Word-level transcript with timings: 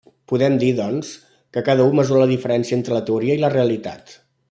Podem 0.31 0.53
dir, 0.63 0.69
doncs, 0.79 1.11
que 1.57 1.63
cada 1.69 1.87
ui 1.91 1.95
mesura 2.01 2.25
la 2.25 2.31
diferència 2.35 2.79
entre 2.83 2.99
la 2.99 3.07
teoria 3.11 3.37
i 3.41 3.45
la 3.47 3.57
realitat. 3.59 4.17